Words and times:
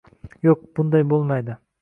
Yo'q, 0.47 0.63
bunday 0.79 1.07
bo'lmaydi 1.13 1.61